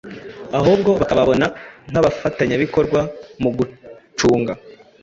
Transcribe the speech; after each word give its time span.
ahubwo 0.57 0.89
bakababona 0.99 1.45
nk’abafatanyakikorwa 1.89 2.99
mu 3.41 3.49
gucunga 3.57 4.53